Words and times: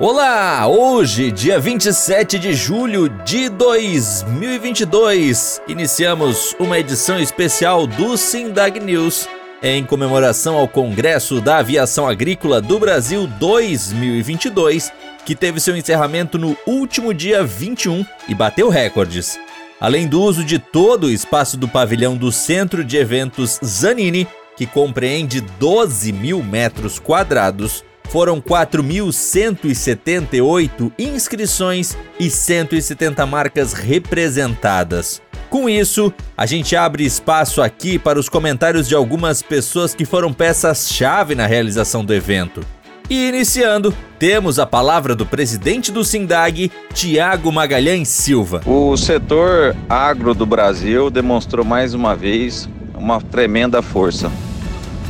Olá! 0.00 0.64
Hoje, 0.68 1.32
dia 1.32 1.58
27 1.58 2.38
de 2.38 2.54
julho 2.54 3.08
de 3.08 3.48
2022, 3.48 5.60
iniciamos 5.66 6.54
uma 6.56 6.78
edição 6.78 7.18
especial 7.18 7.84
do 7.84 8.16
Sindag 8.16 8.78
News 8.78 9.28
em 9.60 9.84
comemoração 9.84 10.56
ao 10.56 10.68
Congresso 10.68 11.40
da 11.40 11.58
Aviação 11.58 12.06
Agrícola 12.06 12.60
do 12.60 12.78
Brasil 12.78 13.26
2022, 13.40 14.92
que 15.26 15.34
teve 15.34 15.58
seu 15.58 15.76
encerramento 15.76 16.38
no 16.38 16.56
último 16.64 17.12
dia 17.12 17.42
21 17.42 18.06
e 18.28 18.36
bateu 18.36 18.68
recordes. 18.68 19.36
Além 19.80 20.06
do 20.06 20.22
uso 20.22 20.44
de 20.44 20.60
todo 20.60 21.08
o 21.08 21.12
espaço 21.12 21.56
do 21.56 21.66
pavilhão 21.66 22.16
do 22.16 22.30
Centro 22.30 22.84
de 22.84 22.96
Eventos 22.96 23.58
Zanini, 23.64 24.28
que 24.56 24.64
compreende 24.64 25.40
12 25.40 26.12
mil 26.12 26.40
metros 26.40 27.00
quadrados, 27.00 27.82
foram 28.08 28.40
4.178 28.40 30.92
inscrições 30.98 31.96
e 32.18 32.28
170 32.30 33.24
marcas 33.26 33.72
representadas. 33.72 35.22
Com 35.50 35.68
isso, 35.68 36.12
a 36.36 36.44
gente 36.44 36.76
abre 36.76 37.04
espaço 37.04 37.62
aqui 37.62 37.98
para 37.98 38.18
os 38.18 38.28
comentários 38.28 38.86
de 38.86 38.94
algumas 38.94 39.42
pessoas 39.42 39.94
que 39.94 40.04
foram 40.04 40.30
peças-chave 40.32 41.34
na 41.34 41.46
realização 41.46 42.04
do 42.04 42.12
evento. 42.12 42.60
E 43.08 43.28
iniciando, 43.28 43.94
temos 44.18 44.58
a 44.58 44.66
palavra 44.66 45.14
do 45.14 45.24
presidente 45.24 45.90
do 45.90 46.04
Sindag, 46.04 46.70
Tiago 46.92 47.50
Magalhães 47.50 48.08
Silva. 48.08 48.60
O 48.66 48.94
setor 48.98 49.74
agro 49.88 50.34
do 50.34 50.44
Brasil 50.44 51.08
demonstrou 51.08 51.64
mais 51.64 51.94
uma 51.94 52.14
vez 52.14 52.68
uma 52.94 53.18
tremenda 53.18 53.80
força 53.80 54.30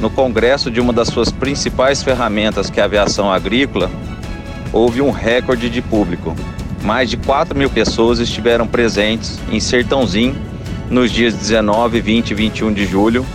no 0.01 0.09
congresso 0.09 0.71
de 0.71 0.81
uma 0.81 0.93
das 0.93 1.09
suas 1.09 1.31
principais 1.31 2.03
ferramentas, 2.03 2.71
que 2.71 2.81
é 2.81 2.83
a 2.83 2.87
aviação 2.87 3.31
agrícola, 3.31 3.91
houve 4.73 5.01
um 5.01 5.11
recorde 5.11 5.69
de 5.69 5.83
público. 5.83 6.35
Mais 6.83 7.11
de 7.11 7.17
4 7.17 7.59
mil 7.59 7.69
pessoas 7.69 8.19
estiveram 8.19 8.67
presentes 8.67 9.39
em 9.51 9.59
Sertãozinho 9.59 10.37
nos 10.89 11.11
dias 11.11 11.35
19, 11.35 12.01
20 12.01 12.31
e 12.31 12.35
21 12.35 12.73
de 12.73 12.87
julho, 12.87 13.27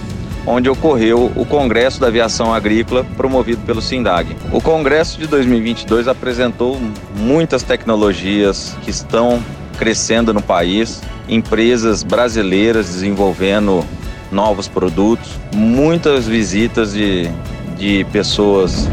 onde 0.45 0.69
ocorreu 0.69 1.31
o 1.35 1.45
Congresso 1.45 1.99
da 1.99 2.07
Aviação 2.07 2.53
Agrícola 2.53 3.05
promovido 3.15 3.61
pelo 3.65 3.81
SINDAG. 3.81 4.35
O 4.51 4.61
Congresso 4.61 5.19
de 5.19 5.27
2022 5.27 6.07
apresentou 6.07 6.79
muitas 7.17 7.63
tecnologias 7.63 8.75
que 8.81 8.89
estão 8.89 9.41
crescendo 9.77 10.33
no 10.33 10.41
país, 10.41 11.01
empresas 11.27 12.03
brasileiras 12.03 12.87
desenvolvendo 12.87 13.85
novos 14.33 14.67
produtos, 14.67 15.31
muitas 15.55 16.27
visitas 16.27 16.93
de, 16.93 17.29
de 17.77 18.05
pessoas 18.11 18.89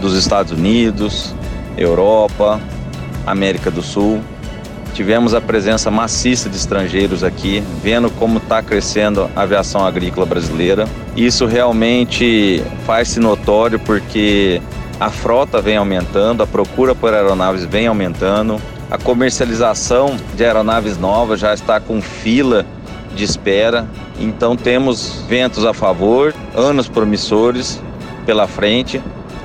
dos 0.00 0.14
Estados 0.14 0.52
Unidos, 0.52 1.34
Europa, 1.76 2.60
América 3.26 3.70
do 3.70 3.82
Sul. 3.82 4.20
Tivemos 4.94 5.32
a 5.32 5.40
presença 5.40 5.90
maciça 5.90 6.48
de 6.48 6.56
estrangeiros 6.56 7.22
aqui, 7.22 7.62
vendo 7.82 8.10
como 8.10 8.38
está 8.38 8.60
crescendo 8.62 9.30
a 9.36 9.42
aviação 9.42 9.86
agrícola 9.86 10.26
brasileira. 10.26 10.88
Isso 11.16 11.46
realmente 11.46 12.62
faz-se 12.84 13.20
notório 13.20 13.78
porque 13.78 14.60
a 14.98 15.10
frota 15.10 15.60
vem 15.60 15.76
aumentando, 15.76 16.42
a 16.42 16.46
procura 16.46 16.94
por 16.94 17.14
aeronaves 17.14 17.64
vem 17.64 17.86
aumentando, 17.86 18.60
a 18.90 18.98
comercialização 18.98 20.16
de 20.34 20.44
aeronaves 20.44 20.98
novas 20.98 21.38
já 21.38 21.54
está 21.54 21.78
com 21.78 22.00
fila 22.00 22.66
de 23.14 23.22
espera. 23.22 23.86
Então 24.18 24.56
temos 24.56 25.22
ventos 25.28 25.64
a 25.64 25.72
favor, 25.72 26.34
anos 26.54 26.88
promissores 26.88 27.80
pela 28.26 28.46
frente 28.46 29.00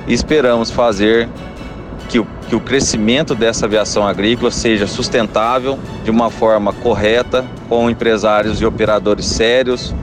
e 0.06 0.12
esperamos 0.12 0.70
fazer 0.70 1.28
que 2.08 2.18
o, 2.18 2.26
que 2.48 2.56
o 2.56 2.60
crescimento 2.60 3.34
dessa 3.34 3.66
aviação 3.66 4.06
agrícola 4.06 4.50
seja 4.50 4.86
sustentável 4.86 5.78
de 6.04 6.10
uma 6.10 6.30
forma 6.30 6.72
correta, 6.72 7.44
com 7.68 7.88
empresários 7.88 8.60
e 8.60 8.66
operadores 8.66 9.26
sérios, 9.26 9.94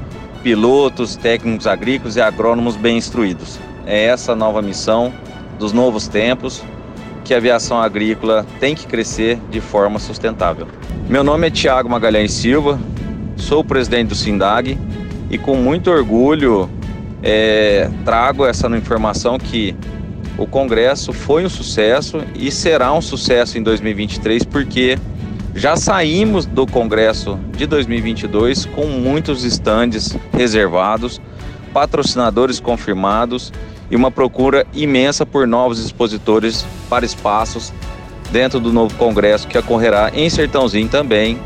pilotos, 0.41 1.16
técnicos 1.16 1.67
agrícolas 1.67 2.16
e 2.16 2.22
agrônomos 2.22 2.75
bem 2.75 2.97
instruídos. 2.97 3.59
É 3.85 4.06
essa 4.06 4.31
a 4.31 4.35
nova 4.35 4.62
missão 4.62 5.13
dos 5.59 5.73
novos 5.73 6.07
tempos 6.07 6.63
que 7.23 7.34
a 7.34 7.38
aviação 7.38 7.79
agrícola 7.79 8.46
tem 8.59 8.73
que 8.73 8.88
crescer 8.88 9.40
de 9.50 9.62
forma 9.62 10.00
sustentável. 10.00 10.67
Meu 11.07 11.23
nome 11.23 11.47
é 11.47 11.51
Tiago 11.51 11.90
Magalhães 11.90 12.34
Silva, 12.34 12.79
sou 13.41 13.59
o 13.59 13.63
presidente 13.63 14.09
do 14.09 14.16
SINDAG 14.16 14.78
e 15.29 15.38
com 15.38 15.56
muito 15.56 15.90
orgulho 15.90 16.69
é, 17.24 17.90
trago 18.06 18.46
essa 18.46 18.68
informação 18.78 19.38
que 19.38 19.75
o 20.38 20.46
Congresso 20.46 21.12
foi 21.12 21.44
um 21.44 21.50
sucesso 21.50 22.22
e 22.35 22.52
será 22.52 22.94
um 22.94 23.02
sucesso 23.02 23.57
em 23.57 23.63
2023 23.63 24.44
porque 24.46 24.97
já 25.53 25.75
saímos 25.75 26.46
do 26.46 26.66
Congresso 26.66 27.38
de 27.57 27.66
2022 27.66 28.66
com 28.68 28.85
muitos 28.85 29.44
estandes 29.44 30.16
reservados, 30.31 31.19
patrocinadores 31.73 32.59
confirmados 32.59 33.52
e 33.90 33.96
uma 33.96 34.09
procura 34.09 34.66
imensa 34.73 35.25
por 35.25 35.46
novos 35.46 35.84
expositores 35.84 36.66
para 36.90 37.06
espaços 37.06 37.73
dentro 38.31 38.59
do 38.59 38.72
novo 38.72 38.96
Congresso 38.96 39.47
que 39.47 39.58
ocorrerá 39.58 40.12
em 40.13 40.29
Sertãozinho 40.29 40.88
também 40.88 41.38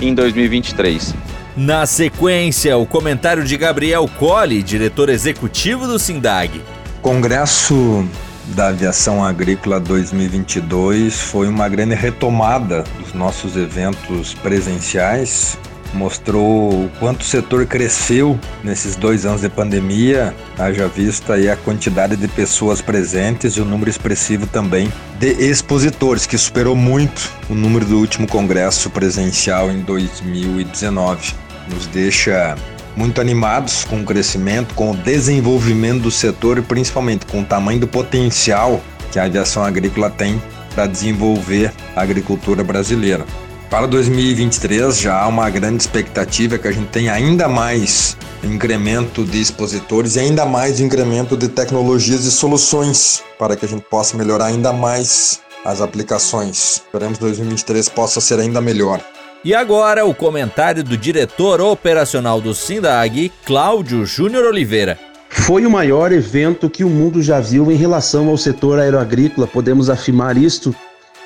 em 0.00 0.14
2023. 0.14 1.14
Na 1.56 1.84
sequência, 1.84 2.76
o 2.76 2.86
comentário 2.86 3.44
de 3.44 3.56
Gabriel 3.56 4.08
Colli, 4.18 4.62
diretor 4.62 5.08
executivo 5.08 5.86
do 5.86 5.98
SINDAG. 5.98 6.62
Congresso 7.02 8.06
da 8.54 8.68
Aviação 8.68 9.24
Agrícola 9.24 9.78
2022 9.78 11.20
foi 11.20 11.48
uma 11.48 11.68
grande 11.68 11.94
retomada 11.94 12.84
dos 12.98 13.12
nossos 13.12 13.56
eventos 13.56 14.34
presenciais 14.34 15.58
mostrou 15.92 16.70
o 16.70 16.90
quanto 16.98 17.22
o 17.22 17.24
setor 17.24 17.66
cresceu 17.66 18.38
nesses 18.62 18.96
dois 18.96 19.26
anos 19.26 19.40
de 19.40 19.48
pandemia, 19.48 20.34
haja 20.58 20.88
vista 20.88 21.34
aí 21.34 21.48
a 21.48 21.56
quantidade 21.56 22.16
de 22.16 22.28
pessoas 22.28 22.80
presentes 22.80 23.54
e 23.54 23.60
o 23.60 23.64
número 23.64 23.90
expressivo 23.90 24.46
também 24.46 24.92
de 25.18 25.32
expositores, 25.32 26.26
que 26.26 26.38
superou 26.38 26.76
muito 26.76 27.30
o 27.48 27.54
número 27.54 27.84
do 27.84 27.98
último 27.98 28.26
congresso 28.26 28.90
presencial 28.90 29.70
em 29.70 29.80
2019. 29.80 31.34
Nos 31.68 31.86
deixa 31.86 32.56
muito 32.96 33.20
animados 33.20 33.84
com 33.84 34.00
o 34.00 34.04
crescimento, 34.04 34.74
com 34.74 34.90
o 34.90 34.96
desenvolvimento 34.96 36.02
do 36.02 36.10
setor 36.10 36.58
e 36.58 36.62
principalmente 36.62 37.26
com 37.26 37.40
o 37.40 37.44
tamanho 37.44 37.80
do 37.80 37.88
potencial 37.88 38.80
que 39.12 39.18
a 39.18 39.24
aviação 39.24 39.64
agrícola 39.64 40.10
tem 40.10 40.40
para 40.74 40.86
desenvolver 40.86 41.72
a 41.94 42.02
agricultura 42.02 42.62
brasileira. 42.62 43.24
Para 43.70 43.86
2023 43.86 44.98
já 44.98 45.22
há 45.22 45.28
uma 45.28 45.48
grande 45.48 45.80
expectativa 45.84 46.58
que 46.58 46.66
a 46.66 46.72
gente 46.72 46.88
tenha 46.88 47.12
ainda 47.12 47.48
mais 47.48 48.16
incremento 48.42 49.24
de 49.24 49.40
expositores 49.40 50.16
e 50.16 50.18
ainda 50.18 50.44
mais 50.44 50.80
incremento 50.80 51.36
de 51.36 51.46
tecnologias 51.46 52.24
e 52.24 52.32
soluções 52.32 53.22
para 53.38 53.54
que 53.54 53.64
a 53.64 53.68
gente 53.68 53.82
possa 53.82 54.16
melhorar 54.16 54.46
ainda 54.46 54.72
mais 54.72 55.40
as 55.64 55.80
aplicações. 55.80 56.82
Esperamos 56.84 57.18
que 57.18 57.24
2023 57.24 57.88
possa 57.90 58.20
ser 58.20 58.40
ainda 58.40 58.60
melhor. 58.60 59.00
E 59.44 59.54
agora 59.54 60.04
o 60.04 60.12
comentário 60.12 60.82
do 60.82 60.96
diretor 60.96 61.60
operacional 61.60 62.40
do 62.40 62.52
SINDAG, 62.52 63.30
Cláudio 63.46 64.04
Júnior 64.04 64.46
Oliveira. 64.46 64.98
Foi 65.28 65.64
o 65.64 65.70
maior 65.70 66.10
evento 66.10 66.68
que 66.68 66.82
o 66.82 66.90
mundo 66.90 67.22
já 67.22 67.38
viu 67.38 67.70
em 67.70 67.76
relação 67.76 68.28
ao 68.30 68.36
setor 68.36 68.80
aeroagrícola, 68.80 69.46
podemos 69.46 69.88
afirmar 69.88 70.36
isto 70.36 70.74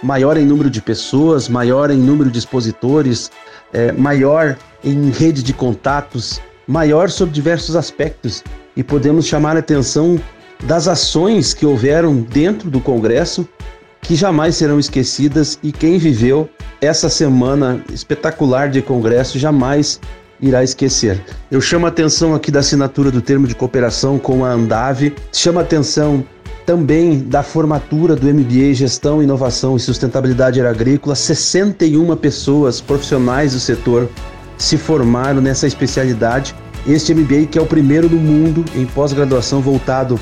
maior 0.04 0.36
em 0.36 0.44
número 0.44 0.68
de 0.68 0.82
pessoas, 0.82 1.48
maior 1.48 1.90
em 1.90 1.96
número 1.96 2.30
de 2.30 2.38
expositores, 2.38 3.30
é, 3.72 3.90
maior 3.90 4.56
em 4.84 5.10
rede 5.10 5.42
de 5.42 5.54
contatos, 5.54 6.40
maior 6.66 7.08
sob 7.08 7.32
diversos 7.32 7.74
aspectos. 7.74 8.44
E 8.76 8.82
podemos 8.82 9.26
chamar 9.26 9.56
a 9.56 9.60
atenção 9.60 10.20
das 10.64 10.88
ações 10.88 11.54
que 11.54 11.64
houveram 11.64 12.16
dentro 12.16 12.70
do 12.70 12.80
Congresso 12.80 13.48
que 14.02 14.14
jamais 14.14 14.56
serão 14.56 14.78
esquecidas 14.78 15.58
e 15.62 15.72
quem 15.72 15.96
viveu 15.96 16.48
essa 16.80 17.08
semana 17.08 17.82
espetacular 17.90 18.68
de 18.68 18.82
Congresso 18.82 19.38
jamais 19.38 19.98
irá 20.38 20.62
esquecer. 20.62 21.18
Eu 21.50 21.60
chamo 21.62 21.86
a 21.86 21.88
atenção 21.88 22.34
aqui 22.34 22.50
da 22.50 22.60
assinatura 22.60 23.10
do 23.10 23.22
termo 23.22 23.46
de 23.46 23.54
cooperação 23.54 24.18
com 24.18 24.44
a 24.44 24.50
Andave, 24.50 25.14
chama 25.32 25.62
a 25.62 25.64
atenção 25.64 26.22
também 26.66 27.18
da 27.18 27.42
formatura 27.42 28.16
do 28.16 28.26
MBA 28.26 28.74
Gestão, 28.74 29.22
Inovação 29.22 29.76
e 29.76 29.80
Sustentabilidade 29.80 30.60
Agrícola, 30.60 31.14
61 31.14 32.16
pessoas 32.16 32.80
profissionais 32.80 33.52
do 33.52 33.60
setor 33.60 34.08
se 34.56 34.76
formaram 34.76 35.40
nessa 35.40 35.66
especialidade. 35.66 36.54
Este 36.86 37.14
MBA 37.14 37.46
que 37.50 37.58
é 37.58 37.62
o 37.62 37.66
primeiro 37.66 38.08
no 38.08 38.16
mundo 38.16 38.64
em 38.74 38.86
pós-graduação 38.86 39.60
voltado 39.60 40.18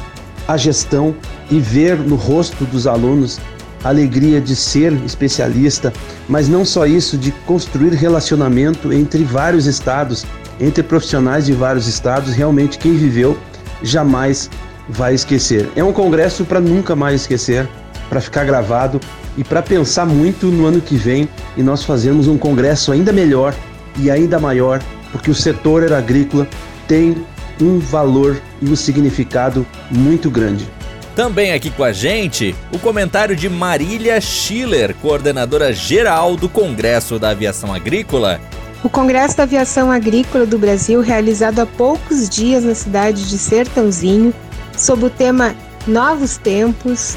à 0.48 0.56
gestão 0.56 1.14
e 1.50 1.60
ver 1.60 1.98
no 1.98 2.16
rosto 2.16 2.64
dos 2.64 2.86
alunos 2.86 3.38
a 3.84 3.88
alegria 3.88 4.40
de 4.40 4.54
ser 4.54 4.92
especialista, 5.04 5.92
mas 6.28 6.48
não 6.48 6.64
só 6.64 6.86
isso, 6.86 7.18
de 7.18 7.32
construir 7.46 7.90
relacionamento 7.90 8.92
entre 8.92 9.24
vários 9.24 9.66
estados, 9.66 10.24
entre 10.60 10.82
profissionais 10.82 11.46
de 11.46 11.52
vários 11.52 11.88
estados. 11.88 12.32
Realmente, 12.32 12.78
quem 12.78 12.96
viveu 12.96 13.36
jamais 13.82 14.48
vai 14.88 15.14
esquecer. 15.14 15.68
É 15.76 15.82
um 15.82 15.92
congresso 15.92 16.44
para 16.44 16.60
nunca 16.60 16.94
mais 16.94 17.22
esquecer. 17.22 17.68
para 18.08 18.20
ficar 18.20 18.44
gravado 18.44 19.00
e 19.38 19.42
para 19.42 19.62
pensar 19.62 20.04
muito 20.04 20.48
no 20.48 20.66
ano 20.66 20.82
que 20.82 20.96
vem 20.96 21.26
e 21.56 21.62
nós 21.62 21.82
fazermos 21.82 22.28
um 22.28 22.36
congresso 22.36 22.92
ainda 22.92 23.10
melhor 23.10 23.54
e 23.96 24.10
ainda 24.10 24.38
maior, 24.38 24.82
porque 25.10 25.30
o 25.30 25.34
setor 25.34 25.90
agrícola 25.92 26.46
tem 26.86 27.24
um 27.58 27.78
valor 27.78 28.38
e 28.60 28.68
um 28.68 28.76
significado 28.76 29.66
muito 29.90 30.30
grande. 30.30 30.68
Também 31.16 31.52
aqui 31.52 31.70
com 31.70 31.84
a 31.84 31.92
gente, 31.92 32.54
o 32.72 32.78
comentário 32.78 33.36
de 33.36 33.48
Marília 33.48 34.20
Schiller, 34.20 34.94
coordenadora 35.00 35.72
geral 35.72 36.36
do 36.36 36.48
Congresso 36.48 37.18
da 37.18 37.30
Aviação 37.30 37.72
Agrícola. 37.72 38.40
O 38.82 38.88
Congresso 38.88 39.36
da 39.36 39.42
Aviação 39.44 39.92
Agrícola 39.92 40.44
do 40.44 40.58
Brasil, 40.58 41.00
realizado 41.00 41.60
há 41.60 41.66
poucos 41.66 42.28
dias 42.28 42.64
na 42.64 42.74
cidade 42.74 43.28
de 43.28 43.38
Sertãozinho, 43.38 44.34
sob 44.82 45.04
o 45.04 45.10
tema 45.10 45.54
Novos 45.86 46.38
Tempos, 46.38 47.16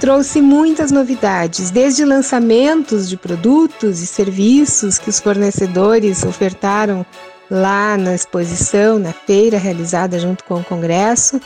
trouxe 0.00 0.42
muitas 0.42 0.90
novidades, 0.90 1.70
desde 1.70 2.04
lançamentos 2.04 3.08
de 3.08 3.16
produtos 3.16 4.00
e 4.00 4.06
serviços 4.06 4.98
que 4.98 5.08
os 5.08 5.20
fornecedores 5.20 6.24
ofertaram 6.24 7.06
lá 7.48 7.96
na 7.96 8.16
exposição, 8.16 8.98
na 8.98 9.12
feira 9.12 9.58
realizada 9.58 10.18
junto 10.18 10.42
com 10.42 10.56
o 10.56 10.64
Congresso, 10.64 11.40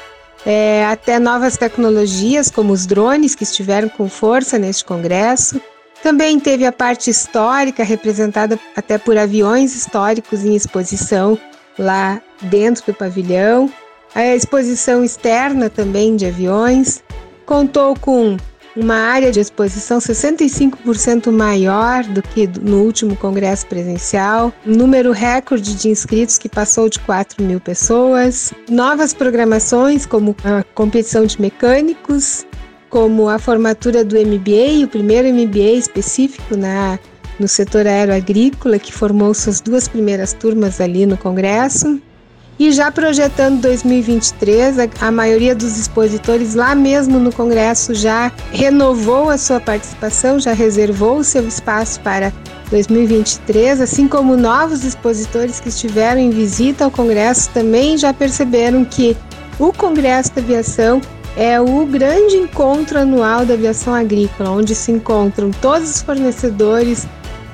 é, 0.47 0.87
até 0.87 1.19
novas 1.19 1.59
tecnologias 1.59 2.51
como 2.51 2.73
os 2.73 2.87
drones 2.87 3.35
que 3.35 3.45
estiveram 3.45 3.91
com 3.91 4.09
força 4.09 4.59
neste 4.59 4.87
Congresso. 4.87 5.61
Também 6.03 6.41
teve 6.41 6.65
a 6.65 6.73
parte 6.73 7.11
histórica 7.11 7.85
representada 7.85 8.59
até 8.75 8.97
por 8.97 9.19
aviões 9.19 9.75
históricos 9.75 10.47
em 10.47 10.57
exposição 10.57 11.39
lá 11.79 12.23
dentro 12.41 12.87
do 12.87 12.95
pavilhão. 12.95 13.71
A 14.15 14.35
exposição 14.35 15.05
externa 15.05 15.69
também 15.69 16.17
de 16.17 16.27
aviões 16.27 17.03
contou 17.45 17.95
com 17.95 18.37
uma 18.79 18.95
área 18.95 19.33
de 19.33 19.41
exposição 19.41 19.99
65% 19.99 21.33
maior 21.33 22.05
do 22.05 22.23
que 22.23 22.47
no 22.61 22.83
último 22.83 23.17
congresso 23.17 23.67
presencial, 23.67 24.53
número 24.65 25.11
recorde 25.11 25.75
de 25.75 25.89
inscritos 25.89 26.39
que 26.39 26.49
passou 26.49 26.89
de 26.89 27.01
4 27.01 27.43
mil 27.43 27.61
pessoas, 27.61 28.53
novas 28.69 29.13
programações 29.13 30.07
como 30.07 30.35
a 30.45 30.63
competição 30.75 31.27
de 31.27 31.41
mecânicos, 31.41 32.47
como 32.89 33.29
a 33.29 33.39
formatura 33.39 34.05
do 34.05 34.17
MBA, 34.17 34.85
o 34.85 34.89
primeiro 34.89 35.29
MBA 35.29 35.73
específico 35.73 36.57
na, 36.57 36.99
no 37.39 37.49
setor 37.49 37.87
aeroagrícola, 37.87 38.79
que 38.79 38.93
formou 38.93 39.35
suas 39.35 39.61
duas 39.61 39.89
primeiras 39.89 40.33
turmas 40.33 40.81
ali 40.81 41.05
no 41.05 41.17
congresso. 41.17 42.01
E 42.59 42.73
já 42.73 42.91
projetando 42.91 43.61
2023, 43.61 44.79
a, 45.01 45.13
maioria 45.13 45.55
dos 45.55 45.79
expositores 45.79 46.57
lá 46.57 46.75
mesmo 46.75 47.21
no 47.21 47.33
Congresso 47.33 47.95
já 47.95 48.33
renovou 48.51 49.31
a 49.31 49.39
sua 49.39 49.61
participação, 49.61 50.41
já 50.41 50.53
reservou 50.53 51.19
o 51.19 51.25
seu 51.25 51.47
espaço 51.47 52.01
para 52.01 52.33
2023, 52.69 53.81
assim 53.81 54.09
como 54.09 54.37
novos 54.37 54.85
expositores 54.85 55.61
que 55.61 55.69
estiveram 55.69 56.21
em 56.21 56.31
visita 56.31 56.85
ao 56.85 56.91
Congresso 56.91 57.49
também 57.51 57.97
já 57.97 58.13
perceberam 58.13 58.85
que 58.85 59.17
o 59.57 59.73
Congresso 59.73 60.35
da 60.35 60.43
Aviação 60.43 61.01
é 61.37 61.61
o 61.61 61.87
grande 61.87 62.37
encontro 62.37 62.99
anual 62.99 63.47
da 63.47 63.55
aviação 63.55 63.95
agrícola, 63.95 64.51
onde 64.51 64.75
se 64.75 64.91
encontram 64.91 65.53
todos 65.53 65.89
os 65.89 66.03
fornecedores, 66.03 67.07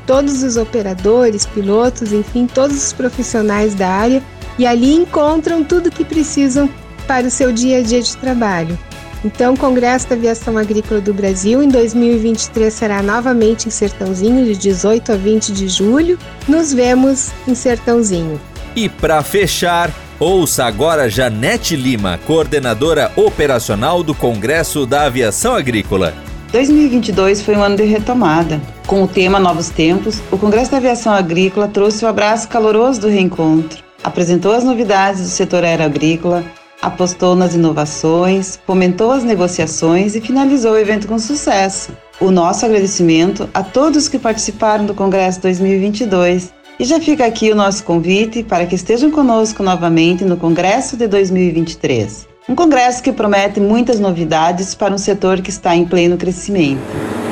todos 0.07 0.43
os 0.43 0.57
operadores, 0.57 1.45
pilotos, 1.45 2.11
enfim, 2.11 2.47
todos 2.47 2.87
os 2.87 2.93
profissionais 2.95 3.75
da 3.75 3.89
área 3.89 4.23
e 4.59 4.67
ali 4.67 4.95
encontram 4.95 5.65
tudo 5.65 5.89
o 5.89 5.91
que 5.91 6.05
precisam 6.05 6.69
para 7.07 7.27
o 7.27 7.31
seu 7.31 7.53
dia 7.53 7.79
a 7.79 7.83
dia 7.83 8.03
de 8.03 8.17
trabalho. 8.17 8.79
Então, 9.25 9.55
o 9.55 9.59
Congresso 9.59 10.09
da 10.09 10.15
Aviação 10.15 10.59
Agrícola 10.59 11.01
do 11.01 11.15
Brasil 11.15 11.63
em 11.63 11.69
2023 11.69 12.73
será 12.73 13.03
novamente 13.03 13.67
em 13.67 13.71
Sertãozinho, 13.71 14.45
de 14.45 14.55
18 14.55 15.13
a 15.13 15.17
20 15.17 15.51
de 15.53 15.67
julho. 15.67 16.19
Nos 16.47 16.75
vemos 16.75 17.31
em 17.49 17.55
Sertãozinho. 17.55 18.39
E 18.77 18.87
para 18.87 19.23
fechar, 19.23 19.91
ouça 20.21 20.67
agora 20.67 21.09
Janete 21.09 21.75
Lima, 21.75 22.21
coordenadora 22.27 23.11
operacional 23.17 24.03
do 24.03 24.15
Congresso 24.15 24.85
da 24.85 25.05
Aviação 25.05 25.55
Agrícola. 25.55 26.13
2022 26.53 27.41
foi 27.41 27.57
um 27.57 27.63
ano 27.63 27.77
de 27.77 27.85
retomada. 27.85 28.61
Com 28.87 29.05
o 29.05 29.09
tema 29.09 29.41
Novos 29.41 29.71
Tempos, 29.71 30.21
o 30.31 30.37
Congresso 30.37 30.71
da 30.71 30.77
Aviação 30.77 31.15
Agrícola 31.15 31.67
trouxe 31.67 32.05
o 32.05 32.09
abraço 32.09 32.47
caloroso 32.47 33.01
do 33.01 33.09
reencontro 33.09 33.83
apresentou 34.05 34.53
as 34.53 34.63
novidades 34.63 35.23
do 35.23 35.29
setor 35.29 35.65
aeroagrícola, 35.65 36.45
apostou 36.83 37.35
nas 37.35 37.55
inovações, 37.55 38.61
fomentou 38.67 39.11
as 39.11 39.25
negociações 39.25 40.15
e 40.15 40.21
finalizou 40.21 40.73
o 40.73 40.79
evento 40.79 41.09
com 41.09 41.19
sucesso. 41.19 41.97
O 42.21 42.31
nosso 42.31 42.67
agradecimento 42.67 43.49
a 43.55 43.63
todos 43.63 44.09
que 44.09 44.19
participaram 44.19 44.85
do 44.85 44.95
Congresso 44.95 45.41
2022 45.41 46.53
e 46.79 46.85
já 46.85 47.01
fica 47.01 47.25
aqui 47.25 47.51
o 47.51 47.57
nosso 47.57 47.83
convite 47.85 48.43
para 48.43 48.67
que 48.67 48.75
estejam 48.75 49.11
conosco 49.11 49.63
novamente 49.63 50.25
no 50.25 50.37
Congresso 50.37 50.97
de 50.97 51.09
2023. 51.09 52.29
Um 52.47 52.55
congresso 52.55 53.03
que 53.03 53.11
promete 53.11 53.59
muitas 53.59 53.99
novidades 53.99 54.75
para 54.75 54.93
um 54.93 54.99
setor 54.99 55.41
que 55.41 55.49
está 55.49 55.75
em 55.75 55.87
pleno 55.87 56.19
crescimento. 56.19 57.24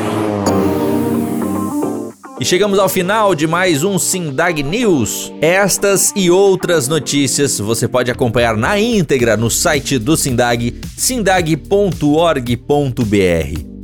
E 2.43 2.44
chegamos 2.44 2.77
ao 2.81 2.89
final 2.89 3.37
de 3.37 3.47
mais 3.47 3.85
um 3.85 4.00
Sindag 4.00 4.65
News. 4.65 5.33
Estas 5.41 6.12
e 6.17 6.29
outras 6.29 6.89
notícias 6.89 7.61
você 7.61 7.87
pode 7.87 8.11
acompanhar 8.11 8.56
na 8.56 8.81
íntegra 8.81 9.37
no 9.37 9.49
site 9.49 9.97
do 9.97 10.17
Sindag, 10.17 10.75
sindag.org.br. 10.97 12.00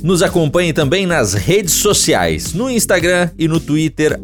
Nos 0.03 0.21
acompanhe 0.21 0.73
também 0.73 1.05
nas 1.05 1.33
redes 1.33 1.75
sociais, 1.75 2.51
no 2.51 2.69
Instagram 2.69 3.29
e 3.39 3.47
no 3.47 3.61
Twitter, 3.61 4.19